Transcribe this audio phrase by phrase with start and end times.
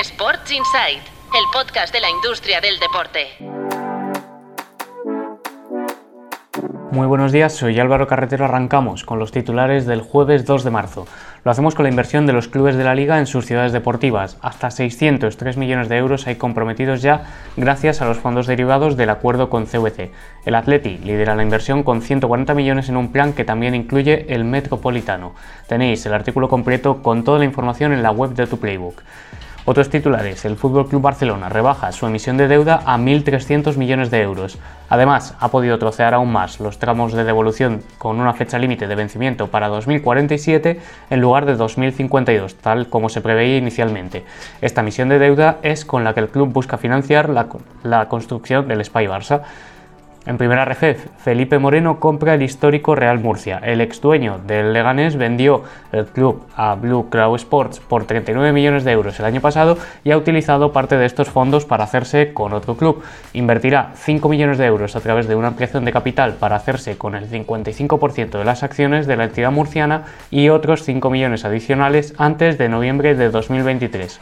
[0.00, 3.28] Sports Insight, el podcast de la industria del deporte.
[6.90, 8.44] Muy buenos días, soy Álvaro Carretero.
[8.44, 11.06] Arrancamos con los titulares del jueves 2 de marzo.
[11.44, 14.36] Lo hacemos con la inversión de los clubes de la liga en sus ciudades deportivas.
[14.42, 17.26] Hasta 603 millones de euros hay comprometidos ya
[17.56, 20.10] gracias a los fondos derivados del acuerdo con CVC.
[20.44, 24.44] El Atleti lidera la inversión con 140 millones en un plan que también incluye el
[24.44, 25.36] Metropolitano.
[25.68, 29.02] Tenéis el artículo completo con toda la información en la web de tu Playbook.
[29.66, 34.58] Otros titulares, el Club Barcelona rebaja su emisión de deuda a 1.300 millones de euros.
[34.90, 38.94] Además, ha podido trocear aún más los tramos de devolución con una fecha límite de
[38.94, 44.26] vencimiento para 2047 en lugar de 2052, tal como se preveía inicialmente.
[44.60, 47.48] Esta emisión de deuda es con la que el club busca financiar la,
[47.84, 49.44] la construcción del Spy Barça.
[50.26, 53.60] En primera ref, Felipe Moreno compra el histórico Real Murcia.
[53.62, 58.84] El ex dueño del Leganés vendió el club a Blue Crow Sports por 39 millones
[58.84, 62.54] de euros el año pasado y ha utilizado parte de estos fondos para hacerse con
[62.54, 63.02] otro club.
[63.34, 67.14] Invertirá 5 millones de euros a través de una ampliación de capital para hacerse con
[67.14, 72.56] el 55% de las acciones de la entidad murciana y otros 5 millones adicionales antes
[72.56, 74.20] de noviembre de 2023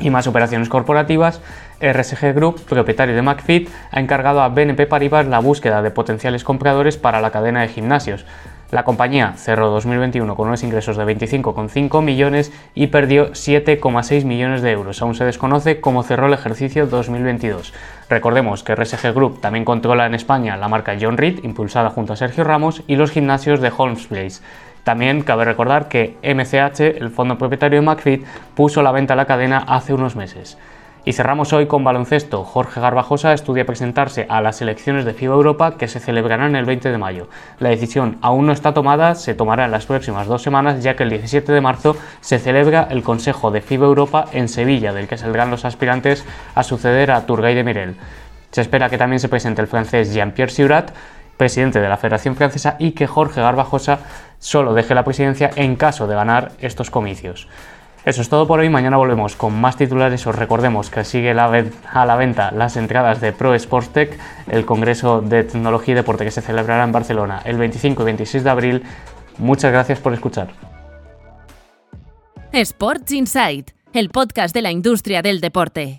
[0.00, 1.40] y más operaciones corporativas,
[1.80, 6.96] RSG Group, propietario de McFit, ha encargado a BNP Paribas la búsqueda de potenciales compradores
[6.96, 8.26] para la cadena de gimnasios.
[8.70, 14.70] La compañía cerró 2021 con unos ingresos de 25,5 millones y perdió 7,6 millones de
[14.70, 15.02] euros.
[15.02, 17.74] Aún se desconoce cómo cerró el ejercicio 2022.
[18.08, 22.16] Recordemos que RSG Group también controla en España la marca John Reed, impulsada junto a
[22.16, 24.40] Sergio Ramos, y los gimnasios de Holmes Place.
[24.84, 29.26] También cabe recordar que MCH, el fondo propietario de McFit, puso la venta a la
[29.26, 30.58] cadena hace unos meses.
[31.02, 32.44] Y cerramos hoy con baloncesto.
[32.44, 36.90] Jorge Garbajosa estudia presentarse a las elecciones de FIBA Europa que se celebrarán el 20
[36.90, 37.28] de mayo.
[37.58, 41.04] La decisión aún no está tomada, se tomará en las próximas dos semanas, ya que
[41.04, 45.16] el 17 de marzo se celebra el Consejo de FIBA Europa en Sevilla, del que
[45.16, 47.96] saldrán los aspirantes a suceder a Turgay de Mirel.
[48.50, 50.90] Se espera que también se presente el francés Jean-Pierre Siurat,
[51.40, 54.00] presidente de la Federación Francesa, y que Jorge Garbajosa
[54.38, 57.48] solo deje la presidencia en caso de ganar estos comicios.
[58.04, 58.68] Eso es todo por hoy.
[58.68, 60.26] Mañana volvemos con más titulares.
[60.26, 64.18] Os recordemos que sigue a la venta las entradas de Pro Sports Tech,
[64.48, 68.44] el Congreso de Tecnología y Deporte que se celebrará en Barcelona el 25 y 26
[68.44, 68.82] de abril.
[69.38, 70.48] Muchas gracias por escuchar.
[72.52, 75.98] Sports Insight, el podcast de la industria del deporte.